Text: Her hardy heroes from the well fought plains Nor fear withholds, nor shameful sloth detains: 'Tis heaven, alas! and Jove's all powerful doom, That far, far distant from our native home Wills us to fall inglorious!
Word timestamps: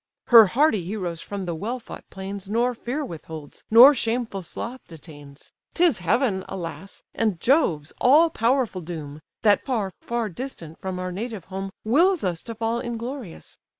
Her 0.29 0.47
hardy 0.47 0.83
heroes 0.83 1.21
from 1.21 1.45
the 1.45 1.53
well 1.53 1.77
fought 1.79 2.09
plains 2.09 2.49
Nor 2.49 2.73
fear 2.73 3.05
withholds, 3.05 3.63
nor 3.69 3.93
shameful 3.93 4.41
sloth 4.41 4.81
detains: 4.87 5.51
'Tis 5.75 5.99
heaven, 5.99 6.43
alas! 6.49 7.03
and 7.13 7.39
Jove's 7.39 7.93
all 8.01 8.31
powerful 8.31 8.81
doom, 8.81 9.21
That 9.43 9.63
far, 9.63 9.91
far 10.01 10.27
distant 10.29 10.79
from 10.79 10.97
our 10.97 11.11
native 11.11 11.45
home 11.45 11.69
Wills 11.85 12.23
us 12.23 12.41
to 12.41 12.55
fall 12.55 12.79
inglorious! 12.79 13.57